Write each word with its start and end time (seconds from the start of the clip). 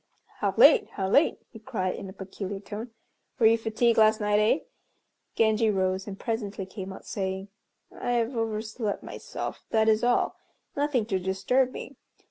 "How 0.39 0.55
late, 0.57 0.89
how 0.93 1.07
late!" 1.07 1.37
he 1.51 1.59
cried, 1.59 1.93
in 1.93 2.09
a 2.09 2.11
peculiar 2.13 2.59
tone. 2.59 2.89
"Were 3.37 3.45
you 3.45 3.55
fatigued 3.55 3.99
last 3.99 4.19
night, 4.19 4.39
eh?" 4.39 4.61
Genji 5.35 5.69
rose 5.69 6.07
and 6.07 6.19
presently 6.19 6.65
came 6.65 6.91
out, 6.91 7.05
saying, 7.05 7.49
"I 7.95 8.13
have 8.13 8.35
overslept 8.35 9.03
myself, 9.03 9.63
that 9.69 9.87
is 9.87 10.03
all; 10.03 10.37
nothing 10.75 11.05
to 11.05 11.19
disturb 11.19 11.71
me. 11.71 11.97